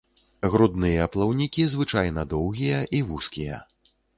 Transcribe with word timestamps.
Грудныя 0.53 1.05
плаўнікі 1.17 1.67
звычайна 1.75 2.21
доўгія 2.35 2.79
і 3.01 3.05
вузкія. 3.11 3.63